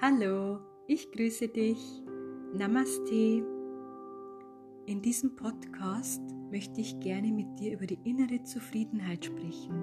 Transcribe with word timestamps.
Hallo, 0.00 0.60
ich 0.86 1.10
grüße 1.10 1.48
dich. 1.48 2.04
Namaste. 2.54 3.44
In 4.86 5.02
diesem 5.02 5.34
Podcast 5.34 6.22
möchte 6.52 6.80
ich 6.80 7.00
gerne 7.00 7.32
mit 7.32 7.58
dir 7.58 7.72
über 7.72 7.84
die 7.84 7.98
innere 8.04 8.44
Zufriedenheit 8.44 9.24
sprechen 9.24 9.82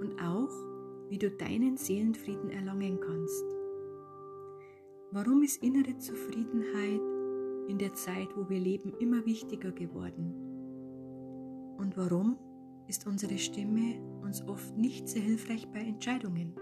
und 0.00 0.20
auch, 0.20 0.50
wie 1.08 1.16
du 1.16 1.30
deinen 1.30 1.78
Seelenfrieden 1.78 2.50
erlangen 2.50 3.00
kannst. 3.00 3.44
Warum 5.10 5.42
ist 5.42 5.62
innere 5.62 5.96
Zufriedenheit 5.96 7.00
in 7.68 7.78
der 7.78 7.94
Zeit, 7.94 8.28
wo 8.36 8.46
wir 8.50 8.60
leben, 8.60 8.92
immer 9.00 9.24
wichtiger 9.24 9.72
geworden? 9.72 10.34
Und 11.78 11.96
warum 11.96 12.36
ist 12.88 13.06
unsere 13.06 13.38
Stimme 13.38 13.98
uns 14.22 14.46
oft 14.46 14.76
nicht 14.76 15.08
sehr 15.08 15.22
hilfreich 15.22 15.66
bei 15.72 15.80
Entscheidungen? 15.80 16.52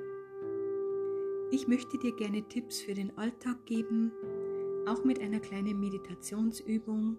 Ich 1.54 1.68
möchte 1.68 1.98
dir 1.98 2.12
gerne 2.16 2.42
Tipps 2.48 2.80
für 2.80 2.94
den 2.94 3.16
Alltag 3.16 3.64
geben, 3.64 4.10
auch 4.88 5.04
mit 5.04 5.20
einer 5.20 5.38
kleinen 5.38 5.78
Meditationsübung, 5.78 7.16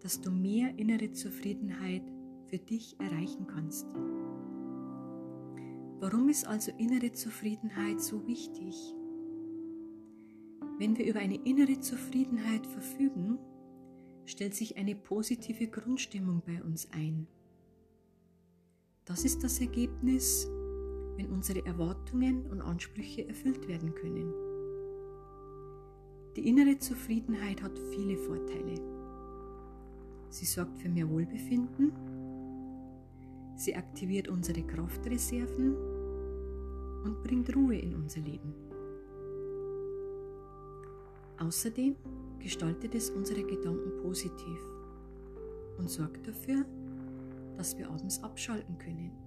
dass 0.00 0.20
du 0.20 0.30
mehr 0.30 0.78
innere 0.78 1.12
Zufriedenheit 1.12 2.02
für 2.48 2.58
dich 2.58 2.94
erreichen 3.00 3.46
kannst. 3.46 3.86
Warum 5.98 6.28
ist 6.28 6.46
also 6.46 6.72
innere 6.76 7.12
Zufriedenheit 7.12 8.02
so 8.02 8.26
wichtig? 8.26 8.76
Wenn 10.78 10.98
wir 10.98 11.06
über 11.06 11.20
eine 11.20 11.36
innere 11.46 11.80
Zufriedenheit 11.80 12.66
verfügen, 12.66 13.38
stellt 14.26 14.54
sich 14.54 14.76
eine 14.76 14.94
positive 14.94 15.68
Grundstimmung 15.68 16.42
bei 16.44 16.62
uns 16.62 16.90
ein. 16.92 17.26
Das 19.06 19.24
ist 19.24 19.42
das 19.42 19.58
Ergebnis 19.58 20.50
wenn 21.16 21.30
unsere 21.30 21.64
Erwartungen 21.64 22.46
und 22.50 22.60
Ansprüche 22.60 23.28
erfüllt 23.28 23.68
werden 23.68 23.94
können. 23.94 24.32
Die 26.36 26.48
innere 26.48 26.78
Zufriedenheit 26.78 27.62
hat 27.62 27.78
viele 27.90 28.16
Vorteile. 28.16 28.80
Sie 30.30 30.46
sorgt 30.46 30.78
für 30.78 30.88
mehr 30.88 31.08
Wohlbefinden, 31.08 31.92
sie 33.56 33.76
aktiviert 33.76 34.28
unsere 34.28 34.62
Kraftreserven 34.62 35.76
und 37.04 37.22
bringt 37.22 37.54
Ruhe 37.54 37.76
in 37.76 37.94
unser 37.94 38.20
Leben. 38.20 38.52
Außerdem 41.38 41.94
gestaltet 42.40 42.94
es 42.94 43.10
unsere 43.10 43.42
Gedanken 43.44 44.02
positiv 44.02 44.58
und 45.78 45.88
sorgt 45.88 46.26
dafür, 46.26 46.64
dass 47.56 47.76
wir 47.78 47.88
abends 47.90 48.22
abschalten 48.22 48.78
können. 48.78 49.23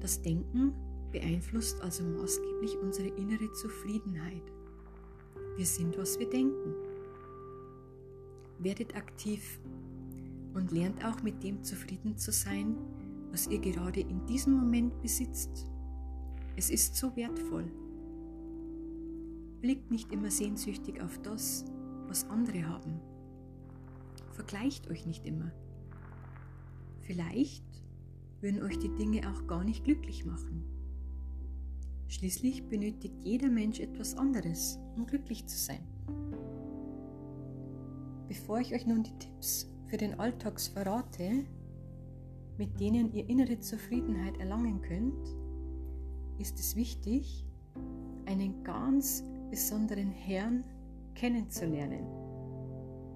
Das 0.00 0.22
Denken 0.22 0.72
beeinflusst 1.12 1.80
also 1.82 2.02
maßgeblich 2.04 2.78
unsere 2.78 3.08
innere 3.08 3.52
Zufriedenheit. 3.52 4.42
Wir 5.56 5.66
sind, 5.66 5.98
was 5.98 6.18
wir 6.18 6.28
denken. 6.28 6.74
Werdet 8.58 8.96
aktiv 8.96 9.60
und 10.54 10.72
lernt 10.72 11.04
auch 11.04 11.22
mit 11.22 11.42
dem 11.42 11.62
zufrieden 11.62 12.16
zu 12.16 12.32
sein, 12.32 12.76
was 13.30 13.46
ihr 13.46 13.58
gerade 13.58 14.00
in 14.00 14.26
diesem 14.26 14.54
Moment 14.54 15.00
besitzt. 15.00 15.66
Es 16.56 16.70
ist 16.70 16.96
so 16.96 17.14
wertvoll. 17.16 17.70
Blickt 19.60 19.90
nicht 19.90 20.12
immer 20.12 20.30
sehnsüchtig 20.30 21.00
auf 21.02 21.20
das, 21.22 21.64
was 22.08 22.28
andere 22.30 22.66
haben. 22.66 23.00
Vergleicht 24.32 24.90
euch 24.90 25.06
nicht 25.06 25.26
immer. 25.26 25.52
Vielleicht 27.02 27.64
würden 28.40 28.62
euch 28.62 28.78
die 28.78 28.94
Dinge 28.94 29.20
auch 29.30 29.46
gar 29.46 29.64
nicht 29.64 29.84
glücklich 29.84 30.24
machen. 30.24 30.64
Schließlich 32.08 32.68
benötigt 32.68 33.22
jeder 33.22 33.48
Mensch 33.48 33.78
etwas 33.78 34.16
anderes, 34.16 34.78
um 34.96 35.06
glücklich 35.06 35.46
zu 35.46 35.56
sein. 35.56 35.86
Bevor 38.26 38.60
ich 38.60 38.74
euch 38.74 38.86
nun 38.86 39.02
die 39.02 39.16
Tipps 39.18 39.68
für 39.86 39.96
den 39.96 40.18
Alltags 40.18 40.68
verrate, 40.68 41.44
mit 42.58 42.78
denen 42.78 43.12
ihr 43.12 43.28
innere 43.28 43.58
Zufriedenheit 43.60 44.38
erlangen 44.38 44.80
könnt, 44.82 45.36
ist 46.38 46.58
es 46.58 46.76
wichtig, 46.76 47.44
einen 48.26 48.62
ganz 48.64 49.24
besonderen 49.50 50.10
Herrn 50.10 50.64
kennenzulernen, 51.14 52.06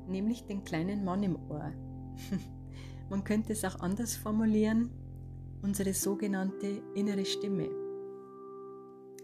nämlich 0.09 0.45
den 0.45 0.65
kleinen 0.65 1.05
Mann 1.05 1.23
im 1.23 1.37
Ohr. 1.51 1.73
Man 3.11 3.25
könnte 3.25 3.53
es 3.53 3.65
auch 3.65 3.81
anders 3.81 4.17
formulieren, 4.17 4.91
unsere 5.65 5.95
sogenannte 5.95 6.83
innere 6.95 7.25
Stimme. 7.25 7.71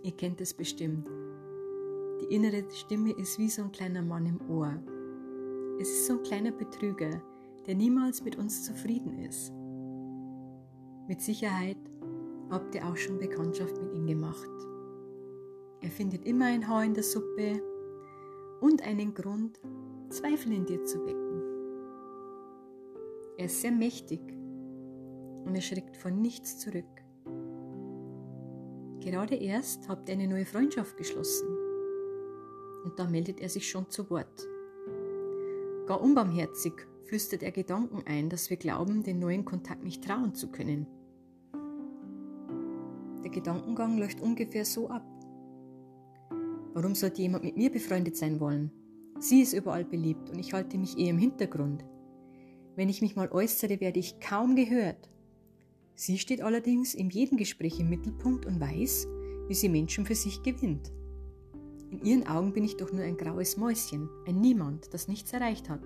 Ihr 0.03 0.12
kennt 0.12 0.41
es 0.41 0.55
bestimmt. 0.55 1.06
Die 2.23 2.34
innere 2.34 2.65
Stimme 2.71 3.12
ist 3.12 3.39
wie 3.39 3.51
so 3.51 3.62
ein 3.62 3.73
kleiner 3.73 4.01
Mann 4.01 4.25
im 4.25 4.41
Ohr. 4.51 4.73
Es 5.78 5.89
ist 5.91 6.06
so 6.06 6.15
ein 6.15 6.23
kleiner 6.23 6.51
Betrüger, 6.51 7.23
der 7.67 7.75
niemals 7.75 8.25
mit 8.25 8.37
uns 8.37 8.65
zufrieden 8.65 9.19
ist. 9.19 9.53
Mit 11.09 11.21
Sicherheit 11.21 11.77
habt 12.49 12.75
ihr 12.75 12.87
auch 12.87 12.97
schon 12.97 13.19
Bekanntschaft 13.19 13.77
mit 13.83 13.93
ihm 13.95 14.07
gemacht. 14.07 14.49
Er 15.83 15.91
findet 15.91 16.25
immer 16.25 16.47
ein 16.47 16.67
Haar 16.67 16.84
in 16.84 16.95
der 16.95 17.05
Suppe 17.05 17.62
und 18.62 18.83
einen 18.83 19.12
Grund, 19.12 19.61
Zweifel 20.09 20.53
in 20.53 20.65
dir 20.65 20.83
zu 20.84 21.05
wecken. 21.05 21.43
Er 23.37 23.45
ist 23.45 23.61
sehr 23.61 23.72
mächtig 23.72 24.40
und 25.45 25.55
er 25.55 25.61
schreckt 25.61 25.97
von 25.97 26.21
nichts 26.21 26.59
zurück. 26.59 26.84
Gerade 29.01 29.37
erst 29.37 29.89
habt 29.89 30.09
ihr 30.09 30.15
eine 30.15 30.28
neue 30.28 30.45
Freundschaft 30.45 30.97
geschlossen 30.97 31.49
und 32.84 32.99
da 32.99 33.06
meldet 33.06 33.41
er 33.41 33.49
sich 33.49 33.69
schon 33.69 33.89
zu 33.91 34.09
Wort. 34.11 34.47
Gar 35.87 36.01
unbarmherzig 36.01 36.75
flüstert 37.05 37.43
er 37.43 37.51
Gedanken 37.51 38.03
ein, 38.06 38.28
dass 38.28 38.51
wir 38.51 38.56
glauben, 38.56 39.03
den 39.03 39.19
neuen 39.19 39.45
Kontakt 39.45 39.83
nicht 39.83 40.05
trauen 40.05 40.34
zu 40.34 40.51
können. 40.51 40.87
Der 43.25 43.31
Gedankengang 43.31 43.99
läuft 43.99 44.21
ungefähr 44.21 44.65
so 44.65 44.89
ab. 44.89 45.05
Warum 46.72 46.95
sollte 46.95 47.22
jemand 47.22 47.45
mit 47.45 47.57
mir 47.57 47.71
befreundet 47.71 48.17
sein 48.17 48.39
wollen? 48.41 48.71
Sie 49.19 49.43
ist 49.43 49.53
überall 49.53 49.84
beliebt 49.84 50.31
und 50.31 50.39
ich 50.39 50.53
halte 50.53 50.78
mich 50.78 50.97
eher 50.99 51.11
im 51.11 51.19
Hintergrund. 51.19 51.84
Wenn 52.77 52.89
ich 52.89 53.03
mich 53.03 53.17
mal 53.17 53.31
äußere, 53.31 53.81
werde 53.81 53.99
ich 53.99 54.21
kaum 54.21 54.55
gehört. 54.57 55.11
Sie 56.00 56.16
steht 56.16 56.41
allerdings 56.41 56.94
in 56.94 57.11
jedem 57.11 57.37
Gespräch 57.37 57.78
im 57.78 57.91
Mittelpunkt 57.91 58.47
und 58.47 58.59
weiß, 58.59 59.06
wie 59.49 59.55
sie 59.55 59.69
Menschen 59.69 60.06
für 60.06 60.15
sich 60.15 60.43
gewinnt. 60.43 60.91
In 61.91 62.00
ihren 62.03 62.27
Augen 62.27 62.55
bin 62.55 62.65
ich 62.65 62.78
doch 62.78 62.91
nur 62.91 63.03
ein 63.03 63.19
graues 63.19 63.59
Mäuschen, 63.59 64.09
ein 64.27 64.41
Niemand, 64.41 64.94
das 64.94 65.09
nichts 65.09 65.31
erreicht 65.34 65.69
hat. 65.69 65.83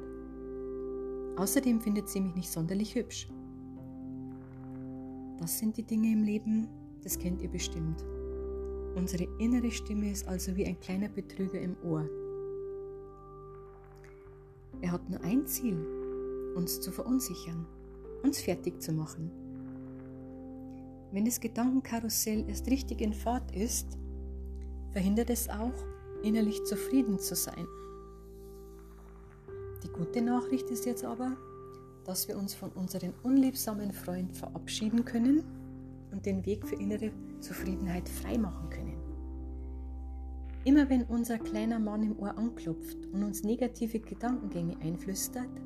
Außerdem 1.34 1.80
findet 1.80 2.08
sie 2.08 2.20
mich 2.20 2.36
nicht 2.36 2.48
sonderlich 2.48 2.94
hübsch. 2.94 3.26
Das 5.40 5.58
sind 5.58 5.76
die 5.78 5.82
Dinge 5.82 6.12
im 6.12 6.22
Leben, 6.22 6.68
das 7.02 7.18
kennt 7.18 7.42
ihr 7.42 7.50
bestimmt. 7.50 8.04
Unsere 8.94 9.26
innere 9.40 9.72
Stimme 9.72 10.12
ist 10.12 10.28
also 10.28 10.54
wie 10.54 10.64
ein 10.64 10.78
kleiner 10.78 11.08
Betrüger 11.08 11.60
im 11.60 11.74
Ohr. 11.82 12.08
Er 14.80 14.92
hat 14.92 15.10
nur 15.10 15.20
ein 15.22 15.44
Ziel, 15.48 15.84
uns 16.54 16.80
zu 16.80 16.92
verunsichern, 16.92 17.66
uns 18.22 18.40
fertig 18.40 18.80
zu 18.80 18.92
machen 18.92 19.43
wenn 21.14 21.24
das 21.24 21.38
Gedankenkarussell 21.38 22.44
erst 22.48 22.66
richtig 22.68 23.00
in 23.00 23.14
Fahrt 23.14 23.54
ist, 23.54 23.86
verhindert 24.90 25.30
es 25.30 25.48
auch, 25.48 25.72
innerlich 26.24 26.64
zufrieden 26.64 27.20
zu 27.20 27.36
sein. 27.36 27.66
Die 29.84 29.88
gute 29.88 30.22
Nachricht 30.22 30.68
ist 30.70 30.86
jetzt 30.86 31.04
aber, 31.04 31.36
dass 32.04 32.26
wir 32.26 32.36
uns 32.36 32.52
von 32.54 32.70
unserem 32.70 33.14
unliebsamen 33.22 33.92
Freund 33.92 34.36
verabschieden 34.36 35.04
können 35.04 35.44
und 36.10 36.26
den 36.26 36.44
Weg 36.46 36.66
für 36.66 36.74
innere 36.74 37.12
Zufriedenheit 37.40 38.08
freimachen 38.08 38.68
können. 38.70 38.98
Immer 40.64 40.90
wenn 40.90 41.04
unser 41.04 41.38
kleiner 41.38 41.78
Mann 41.78 42.02
im 42.02 42.18
Ohr 42.18 42.36
anklopft 42.36 43.06
und 43.12 43.22
uns 43.22 43.44
negative 43.44 44.00
Gedankengänge 44.00 44.78
einflüstert, 44.80 45.60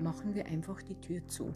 machen 0.00 0.36
wir 0.36 0.46
einfach 0.46 0.82
die 0.82 1.00
Tür 1.00 1.26
zu. 1.26 1.52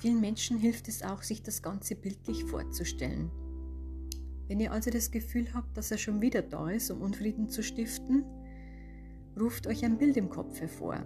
Vielen 0.00 0.20
Menschen 0.22 0.56
hilft 0.56 0.88
es 0.88 1.02
auch, 1.02 1.22
sich 1.22 1.42
das 1.42 1.60
Ganze 1.60 1.94
bildlich 1.94 2.44
vorzustellen. 2.44 3.30
Wenn 4.48 4.58
ihr 4.58 4.72
also 4.72 4.90
das 4.90 5.10
Gefühl 5.10 5.52
habt, 5.52 5.76
dass 5.76 5.90
er 5.90 5.98
schon 5.98 6.22
wieder 6.22 6.40
da 6.40 6.70
ist, 6.70 6.90
um 6.90 7.02
Unfrieden 7.02 7.50
zu 7.50 7.62
stiften, 7.62 8.24
ruft 9.38 9.66
euch 9.66 9.84
ein 9.84 9.98
Bild 9.98 10.16
im 10.16 10.30
Kopf 10.30 10.58
hervor. 10.58 11.04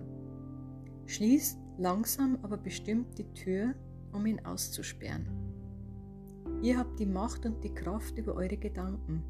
Schließt 1.06 1.58
langsam 1.76 2.38
aber 2.42 2.56
bestimmt 2.56 3.18
die 3.18 3.32
Tür, 3.34 3.74
um 4.12 4.26
ihn 4.26 4.44
auszusperren. 4.46 5.26
Ihr 6.62 6.78
habt 6.78 7.00
die 7.00 7.06
Macht 7.06 7.44
und 7.46 7.64
die 7.64 7.74
Kraft 7.74 8.16
über 8.16 8.34
eure 8.36 8.56
Gedanken. 8.56 9.24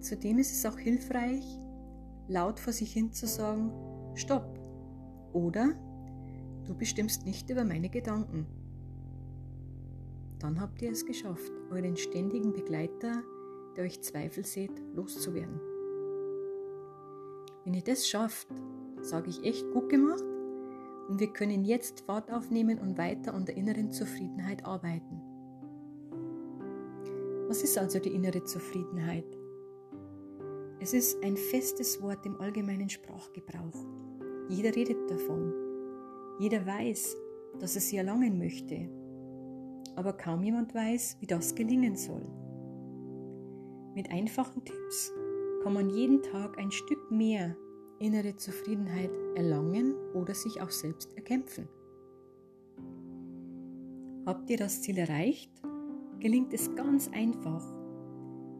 Zudem 0.00 0.38
ist 0.38 0.52
es 0.52 0.70
auch 0.70 0.78
hilfreich, 0.78 1.58
laut 2.28 2.60
vor 2.60 2.74
sich 2.74 2.92
hin 2.92 3.10
zu 3.10 3.26
sagen, 3.26 3.72
Stopp 4.14 4.60
oder 5.32 5.74
Du 6.66 6.74
bestimmst 6.74 7.26
nicht 7.26 7.50
über 7.50 7.64
meine 7.64 7.88
Gedanken. 7.88 8.46
dann 10.38 10.60
habt 10.60 10.82
ihr 10.82 10.90
es 10.90 11.06
geschafft, 11.06 11.52
euren 11.70 11.96
ständigen 11.96 12.52
Begleiter, 12.52 13.22
der 13.76 13.84
euch 13.84 14.00
Zweifel 14.02 14.44
seht, 14.44 14.72
loszuwerden. 14.92 15.60
Wenn 17.64 17.74
ihr 17.74 17.82
das 17.82 18.08
schafft, 18.08 18.48
sage 19.00 19.30
ich 19.30 19.44
echt 19.44 19.70
gut 19.72 19.88
gemacht 19.88 20.24
und 21.08 21.20
wir 21.20 21.32
können 21.32 21.64
jetzt 21.64 22.00
Fahrt 22.00 22.32
aufnehmen 22.32 22.78
und 22.78 22.98
weiter 22.98 23.34
an 23.34 23.44
der 23.44 23.56
inneren 23.56 23.92
Zufriedenheit 23.92 24.64
arbeiten. 24.64 25.20
Was 27.46 27.62
ist 27.62 27.78
also 27.78 27.98
die 28.00 28.14
innere 28.14 28.42
Zufriedenheit? 28.42 29.26
Es 30.80 30.92
ist 30.92 31.22
ein 31.22 31.36
festes 31.36 32.02
Wort 32.02 32.26
im 32.26 32.40
allgemeinen 32.40 32.88
Sprachgebrauch. 32.88 33.86
Jeder 34.48 34.74
redet 34.74 35.08
davon. 35.08 35.61
Jeder 36.38 36.66
weiß, 36.66 37.16
dass 37.60 37.74
er 37.74 37.80
sie 37.80 37.96
erlangen 37.96 38.38
möchte. 38.38 38.88
Aber 39.96 40.14
kaum 40.14 40.42
jemand 40.42 40.74
weiß, 40.74 41.18
wie 41.20 41.26
das 41.26 41.54
gelingen 41.54 41.96
soll. 41.96 42.26
Mit 43.94 44.10
einfachen 44.10 44.64
Tipps 44.64 45.12
kann 45.62 45.74
man 45.74 45.90
jeden 45.90 46.22
Tag 46.22 46.58
ein 46.58 46.70
Stück 46.70 47.10
mehr 47.10 47.56
innere 47.98 48.36
Zufriedenheit 48.36 49.10
erlangen 49.36 49.94
oder 50.14 50.34
sich 50.34 50.60
auch 50.60 50.70
selbst 50.70 51.14
erkämpfen. 51.16 51.68
Habt 54.26 54.48
ihr 54.50 54.56
das 54.56 54.82
Ziel 54.82 54.98
erreicht, 54.98 55.50
gelingt 56.20 56.54
es 56.54 56.74
ganz 56.74 57.08
einfach, 57.12 57.64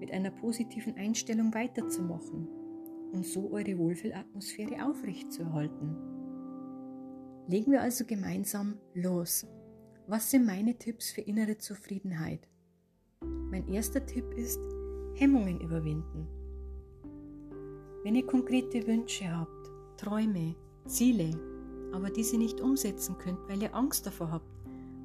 mit 0.00 0.12
einer 0.12 0.30
positiven 0.30 0.96
Einstellung 0.96 1.54
weiterzumachen 1.54 2.48
und 3.12 3.24
so 3.24 3.50
eure 3.52 3.78
Wohlfühlatmosphäre 3.78 4.84
aufrechtzuerhalten. 4.84 6.11
Legen 7.48 7.72
wir 7.72 7.82
also 7.82 8.04
gemeinsam 8.04 8.78
los. 8.94 9.46
Was 10.06 10.30
sind 10.30 10.46
meine 10.46 10.76
Tipps 10.78 11.10
für 11.10 11.22
innere 11.22 11.58
Zufriedenheit? 11.58 12.48
Mein 13.20 13.66
erster 13.68 14.04
Tipp 14.06 14.32
ist 14.34 14.60
Hemmungen 15.14 15.60
überwinden. 15.60 16.28
Wenn 18.04 18.14
ihr 18.14 18.26
konkrete 18.26 18.86
Wünsche 18.86 19.30
habt, 19.36 19.70
Träume, 19.96 20.54
Ziele, 20.86 21.38
aber 21.92 22.10
diese 22.10 22.38
nicht 22.38 22.60
umsetzen 22.60 23.18
könnt, 23.18 23.38
weil 23.48 23.62
ihr 23.62 23.74
Angst 23.74 24.06
davor 24.06 24.30
habt, 24.30 24.46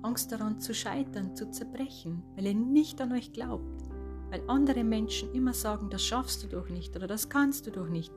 Angst 0.03 0.31
daran 0.31 0.59
zu 0.59 0.73
scheitern, 0.73 1.35
zu 1.35 1.49
zerbrechen, 1.51 2.23
weil 2.35 2.47
ihr 2.47 2.55
nicht 2.55 3.01
an 3.01 3.11
euch 3.11 3.33
glaubt, 3.33 3.83
weil 4.29 4.41
andere 4.47 4.83
Menschen 4.83 5.33
immer 5.33 5.53
sagen, 5.53 5.89
das 5.89 6.03
schaffst 6.03 6.43
du 6.43 6.47
doch 6.47 6.69
nicht 6.69 6.95
oder 6.95 7.07
das 7.07 7.29
kannst 7.29 7.67
du 7.67 7.71
doch 7.71 7.87
nicht. 7.87 8.13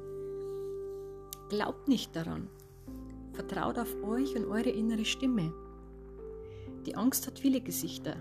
Glaubt 1.49 1.88
nicht 1.88 2.14
daran. 2.14 2.49
Vertraut 3.41 3.79
auf 3.79 3.97
euch 4.03 4.37
und 4.37 4.45
eure 4.45 4.69
innere 4.69 5.07
Stimme. 5.07 5.51
Die 6.85 6.95
Angst 6.95 7.27
hat 7.27 7.39
viele 7.39 7.63
Gesichter. 7.63 8.17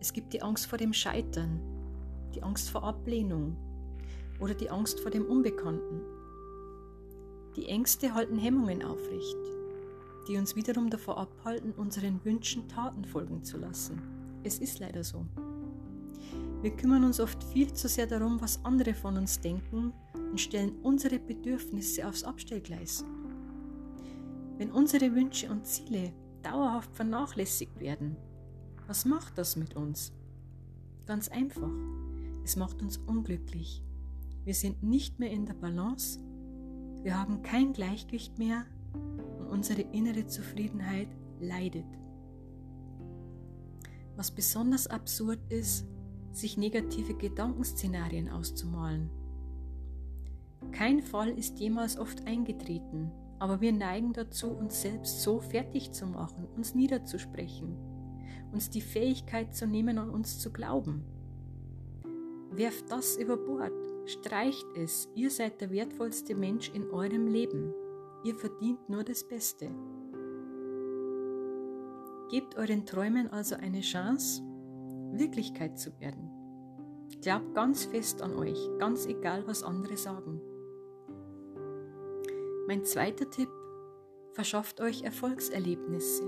Es 0.00 0.14
gibt 0.14 0.32
die 0.32 0.40
Angst 0.40 0.64
vor 0.64 0.78
dem 0.78 0.94
Scheitern, 0.94 1.60
die 2.34 2.42
Angst 2.42 2.70
vor 2.70 2.82
Ablehnung, 2.82 3.58
oder 4.38 4.54
die 4.54 4.70
Angst 4.70 5.00
vor 5.00 5.10
dem 5.10 5.26
Unbekannten. 5.26 6.00
Die 7.56 7.66
Ängste 7.66 8.14
halten 8.14 8.38
Hemmungen 8.38 8.82
aufrecht, 8.82 9.36
die 10.26 10.38
uns 10.38 10.56
wiederum 10.56 10.88
davor 10.88 11.18
abhalten, 11.18 11.72
unseren 11.72 12.24
Wünschen 12.24 12.68
Taten 12.68 13.04
folgen 13.04 13.42
zu 13.42 13.58
lassen. 13.58 14.00
Es 14.44 14.60
ist 14.60 14.78
leider 14.78 15.04
so. 15.04 15.26
Wir 16.62 16.70
kümmern 16.70 17.04
uns 17.04 17.20
oft 17.20 17.44
viel 17.44 17.70
zu 17.74 17.86
sehr 17.86 18.06
darum, 18.06 18.40
was 18.40 18.64
andere 18.64 18.94
von 18.94 19.18
uns 19.18 19.40
denken 19.40 19.92
und 20.14 20.40
stellen 20.40 20.72
unsere 20.82 21.18
Bedürfnisse 21.18 22.08
aufs 22.08 22.24
Abstellgleis. 22.24 23.04
Wenn 24.60 24.72
unsere 24.72 25.14
Wünsche 25.14 25.50
und 25.50 25.66
Ziele 25.66 26.12
dauerhaft 26.42 26.94
vernachlässigt 26.94 27.80
werden, 27.80 28.16
was 28.86 29.04
macht 29.04 29.38
das 29.38 29.56
mit 29.56 29.74
uns? 29.74 30.12
Ganz 31.06 31.28
einfach, 31.28 31.72
es 32.44 32.56
macht 32.56 32.82
uns 32.82 32.98
unglücklich 32.98 33.82
wir 34.44 34.54
sind 34.54 34.82
nicht 34.82 35.18
mehr 35.18 35.30
in 35.30 35.46
der 35.46 35.54
Balance, 35.54 36.18
wir 37.02 37.18
haben 37.18 37.42
kein 37.42 37.72
Gleichgewicht 37.72 38.38
mehr 38.38 38.64
und 39.38 39.48
unsere 39.48 39.82
innere 39.82 40.26
Zufriedenheit 40.26 41.08
leidet. 41.40 41.84
Was 44.16 44.30
besonders 44.30 44.86
absurd 44.86 45.40
ist, 45.50 45.86
sich 46.32 46.56
negative 46.56 47.14
Gedankenszenarien 47.14 48.28
auszumalen. 48.28 49.10
Kein 50.72 51.02
Fall 51.02 51.30
ist 51.30 51.58
jemals 51.58 51.98
oft 51.98 52.26
eingetreten, 52.26 53.10
aber 53.40 53.60
wir 53.60 53.72
neigen 53.72 54.12
dazu, 54.12 54.52
uns 54.52 54.80
selbst 54.80 55.22
so 55.22 55.40
fertig 55.40 55.90
zu 55.90 56.06
machen, 56.06 56.46
uns 56.56 56.76
niederzusprechen, 56.76 57.76
uns 58.52 58.70
die 58.70 58.80
Fähigkeit 58.80 59.54
zu 59.54 59.66
nehmen, 59.66 59.98
an 59.98 60.10
uns 60.10 60.38
zu 60.38 60.52
glauben. 60.52 61.04
Werft 62.52 62.90
das 62.90 63.16
über 63.16 63.36
Bord 63.36 63.72
Streicht 64.10 64.66
es, 64.74 65.08
ihr 65.14 65.30
seid 65.30 65.60
der 65.60 65.70
wertvollste 65.70 66.34
Mensch 66.34 66.68
in 66.74 66.90
eurem 66.90 67.28
Leben. 67.28 67.72
Ihr 68.24 68.34
verdient 68.34 68.88
nur 68.88 69.04
das 69.04 69.22
Beste. 69.22 69.70
Gebt 72.28 72.56
euren 72.56 72.86
Träumen 72.86 73.30
also 73.30 73.54
eine 73.54 73.80
Chance, 73.82 74.42
Wirklichkeit 75.12 75.78
zu 75.78 75.98
werden. 76.00 76.28
Glaubt 77.22 77.54
ganz 77.54 77.84
fest 77.84 78.20
an 78.20 78.34
euch, 78.34 78.58
ganz 78.78 79.06
egal, 79.06 79.46
was 79.46 79.62
andere 79.62 79.96
sagen. 79.96 80.40
Mein 82.70 82.84
zweiter 82.84 83.28
Tipp, 83.28 83.48
verschafft 84.30 84.80
euch 84.80 85.02
Erfolgserlebnisse. 85.02 86.22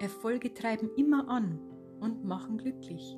Erfolge 0.00 0.52
treiben 0.52 0.90
immer 0.96 1.28
an 1.28 1.60
und 2.00 2.24
machen 2.24 2.58
glücklich. 2.58 3.16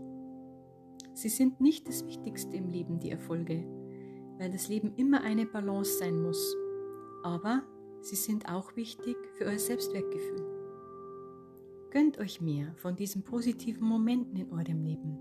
Sie 1.15 1.31
sind 1.31 1.63
nicht 1.63 1.89
das 1.89 2.05
Wichtigste 2.05 2.59
im 2.59 2.69
Leben, 2.69 3.01
die 3.01 3.11
Erfolge, 3.11 3.65
weil 4.37 4.51
das 4.51 4.69
Leben 4.69 4.93
immer 4.97 5.23
eine 5.23 5.47
Balance 5.47 5.97
sein 5.97 6.21
muss. 6.21 6.55
Aber 7.23 7.63
sie 8.03 8.17
sind 8.17 8.51
auch 8.53 8.77
wichtig 8.77 9.17
für 9.39 9.47
euer 9.47 9.59
Selbstwertgefühl. 9.59 10.45
Gönnt 11.89 12.19
euch 12.19 12.39
mehr 12.39 12.75
von 12.75 12.97
diesen 12.97 13.23
positiven 13.23 13.89
Momenten 13.89 14.37
in 14.37 14.53
eurem 14.53 14.83
Leben. 14.83 15.17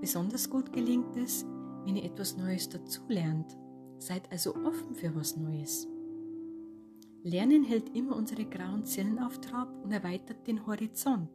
Besonders 0.00 0.48
gut 0.48 0.72
gelingt 0.72 1.14
es, 1.18 1.44
wenn 1.84 1.96
ihr 1.96 2.04
etwas 2.04 2.38
Neues 2.38 2.70
dazulernt. 2.70 3.54
Seid 3.98 4.30
also 4.30 4.54
offen 4.54 4.94
für 4.94 5.14
was 5.14 5.36
Neues. 5.36 5.86
Lernen 7.22 7.64
hält 7.64 7.94
immer 7.96 8.16
unsere 8.16 8.44
grauen 8.44 8.84
Zellen 8.84 9.18
auf 9.18 9.40
Trab 9.40 9.68
und 9.82 9.92
erweitert 9.92 10.46
den 10.46 10.66
Horizont. 10.66 11.28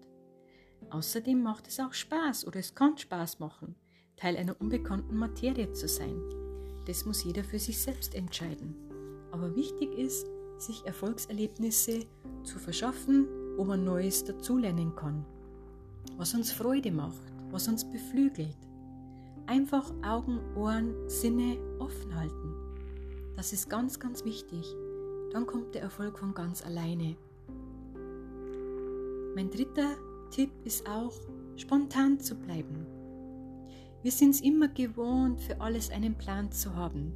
Außerdem 0.89 1.41
macht 1.41 1.67
es 1.67 1.79
auch 1.79 1.93
Spaß 1.93 2.47
oder 2.47 2.59
es 2.59 2.73
kann 2.73 2.97
Spaß 2.97 3.39
machen, 3.39 3.75
Teil 4.15 4.37
einer 4.37 4.59
unbekannten 4.59 5.15
Materie 5.15 5.71
zu 5.73 5.87
sein. 5.87 6.21
Das 6.85 7.05
muss 7.05 7.23
jeder 7.23 7.43
für 7.43 7.59
sich 7.59 7.79
selbst 7.79 8.15
entscheiden. 8.15 8.75
Aber 9.31 9.55
wichtig 9.55 9.97
ist, 9.97 10.27
sich 10.57 10.85
Erfolgserlebnisse 10.85 12.05
zu 12.43 12.59
verschaffen, 12.59 13.27
wo 13.57 13.63
man 13.63 13.83
Neues 13.83 14.23
dazulernen 14.23 14.95
kann. 14.95 15.25
Was 16.17 16.33
uns 16.33 16.51
Freude 16.51 16.91
macht, 16.91 17.33
was 17.49 17.67
uns 17.67 17.89
beflügelt. 17.89 18.57
Einfach 19.45 19.91
Augen, 20.03 20.39
Ohren, 20.55 20.93
Sinne 21.07 21.57
offen 21.79 22.15
halten. 22.15 22.53
Das 23.35 23.51
ist 23.51 23.69
ganz, 23.69 23.99
ganz 23.99 24.23
wichtig. 24.23 24.73
Dann 25.31 25.45
kommt 25.45 25.75
der 25.75 25.81
Erfolg 25.81 26.17
von 26.19 26.33
ganz 26.33 26.65
alleine. 26.65 27.17
Mein 29.35 29.49
dritter 29.49 29.97
Tipp 30.29 30.51
ist 30.63 30.87
auch, 30.87 31.13
spontan 31.57 32.19
zu 32.19 32.35
bleiben. 32.35 32.85
Wir 34.01 34.11
sind 34.11 34.31
es 34.31 34.41
immer 34.41 34.67
gewohnt, 34.67 35.41
für 35.41 35.59
alles 35.59 35.89
einen 35.89 36.15
Plan 36.15 36.51
zu 36.51 36.75
haben. 36.75 37.13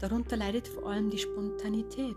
Darunter 0.00 0.36
leidet 0.36 0.68
vor 0.68 0.86
allem 0.86 1.10
die 1.10 1.18
Spontanität. 1.18 2.16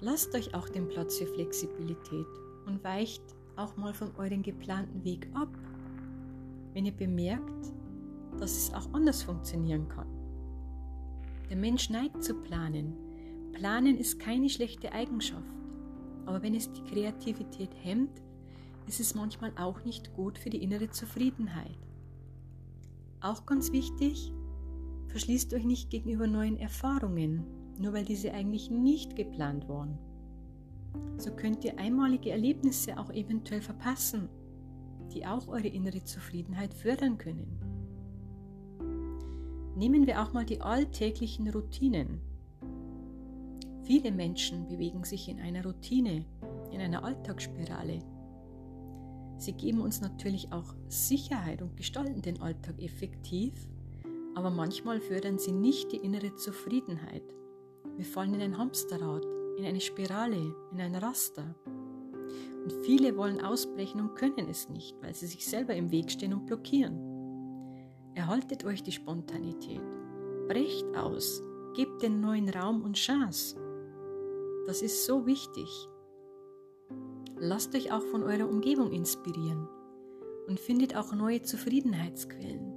Lasst 0.00 0.34
euch 0.34 0.54
auch 0.54 0.68
den 0.68 0.88
Platz 0.88 1.18
für 1.18 1.26
Flexibilität 1.26 2.26
und 2.66 2.84
weicht 2.84 3.22
auch 3.56 3.76
mal 3.76 3.94
von 3.94 4.10
eurem 4.16 4.42
geplanten 4.42 5.04
Weg 5.04 5.28
ab, 5.34 5.48
wenn 6.72 6.86
ihr 6.86 6.96
bemerkt, 6.96 7.72
dass 8.38 8.56
es 8.56 8.74
auch 8.74 8.92
anders 8.92 9.22
funktionieren 9.22 9.88
kann. 9.88 10.08
Der 11.50 11.56
Mensch 11.56 11.90
neigt 11.90 12.24
zu 12.24 12.34
planen. 12.34 12.96
Planen 13.52 13.98
ist 13.98 14.18
keine 14.18 14.48
schlechte 14.48 14.92
Eigenschaft. 14.92 15.54
Aber 16.24 16.42
wenn 16.42 16.54
es 16.54 16.72
die 16.72 16.82
Kreativität 16.84 17.70
hemmt, 17.82 18.22
ist 18.86 19.00
es 19.00 19.14
manchmal 19.14 19.52
auch 19.56 19.84
nicht 19.84 20.12
gut 20.14 20.38
für 20.38 20.50
die 20.50 20.62
innere 20.62 20.90
Zufriedenheit. 20.90 21.78
Auch 23.20 23.46
ganz 23.46 23.72
wichtig, 23.72 24.32
verschließt 25.08 25.52
euch 25.54 25.64
nicht 25.64 25.90
gegenüber 25.90 26.26
neuen 26.26 26.56
Erfahrungen, 26.56 27.44
nur 27.78 27.92
weil 27.92 28.04
diese 28.04 28.32
eigentlich 28.32 28.70
nicht 28.70 29.14
geplant 29.14 29.68
waren. 29.68 29.98
So 31.18 31.30
könnt 31.30 31.64
ihr 31.64 31.78
einmalige 31.78 32.30
Erlebnisse 32.30 32.98
auch 32.98 33.10
eventuell 33.10 33.62
verpassen, 33.62 34.28
die 35.12 35.26
auch 35.26 35.48
eure 35.48 35.68
innere 35.68 36.02
Zufriedenheit 36.04 36.74
fördern 36.74 37.18
können. 37.18 37.58
Nehmen 39.76 40.06
wir 40.06 40.22
auch 40.22 40.32
mal 40.32 40.44
die 40.44 40.60
alltäglichen 40.60 41.48
Routinen. 41.48 42.20
Viele 43.82 44.12
Menschen 44.12 44.68
bewegen 44.68 45.04
sich 45.04 45.28
in 45.28 45.40
einer 45.40 45.64
Routine, 45.64 46.24
in 46.70 46.80
einer 46.80 47.04
Alltagsspirale. 47.04 47.98
Sie 49.38 49.52
geben 49.54 49.80
uns 49.80 50.00
natürlich 50.00 50.52
auch 50.52 50.74
Sicherheit 50.88 51.62
und 51.62 51.76
gestalten 51.76 52.22
den 52.22 52.40
Alltag 52.40 52.80
effektiv, 52.80 53.52
aber 54.34 54.50
manchmal 54.50 55.00
fördern 55.00 55.38
sie 55.38 55.52
nicht 55.52 55.90
die 55.90 55.96
innere 55.96 56.34
Zufriedenheit. 56.36 57.24
Wir 57.96 58.04
fallen 58.04 58.34
in 58.34 58.40
ein 58.40 58.58
Hamsterrad, 58.58 59.26
in 59.58 59.64
eine 59.64 59.80
Spirale, 59.80 60.54
in 60.70 60.80
ein 60.80 60.94
Raster. 60.94 61.54
Und 62.62 62.72
viele 62.84 63.16
wollen 63.16 63.40
ausbrechen 63.40 64.00
und 64.00 64.14
können 64.14 64.48
es 64.48 64.68
nicht, 64.68 64.96
weil 65.02 65.14
sie 65.14 65.26
sich 65.26 65.46
selber 65.46 65.74
im 65.74 65.90
Weg 65.90 66.10
stehen 66.10 66.32
und 66.32 66.46
blockieren. 66.46 66.98
Erhaltet 68.14 68.64
euch 68.64 68.82
die 68.82 68.92
Spontanität. 68.92 69.82
Brecht 70.48 70.96
aus. 70.96 71.42
Gebt 71.74 72.02
den 72.02 72.20
neuen 72.20 72.48
Raum 72.50 72.82
und 72.82 72.96
Chance. 72.96 73.56
Das 74.66 74.82
ist 74.82 75.06
so 75.06 75.26
wichtig. 75.26 75.88
Lasst 77.38 77.74
euch 77.74 77.90
auch 77.90 78.02
von 78.02 78.22
eurer 78.22 78.48
Umgebung 78.48 78.92
inspirieren 78.92 79.66
und 80.46 80.60
findet 80.60 80.94
auch 80.94 81.12
neue 81.14 81.42
Zufriedenheitsquellen. 81.42 82.72